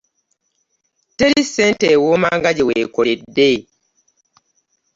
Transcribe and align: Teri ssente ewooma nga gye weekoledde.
Teri 1.17 1.41
ssente 1.47 1.85
ewooma 1.95 2.29
nga 2.37 2.49
gye 2.55 2.67
weekoledde. 2.69 3.51